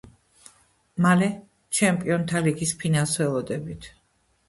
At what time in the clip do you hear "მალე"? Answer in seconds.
1.07-1.27